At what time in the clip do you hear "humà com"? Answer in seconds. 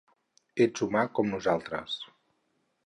0.85-1.31